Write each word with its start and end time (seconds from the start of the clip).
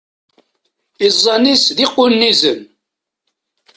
Iẓẓan-is 1.07 1.65
d 1.77 1.77
iqunnizen. 1.85 2.61